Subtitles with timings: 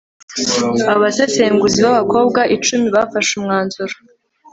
[0.93, 3.93] abasesenguzi b abakobwa icumi bafashe umwanzuro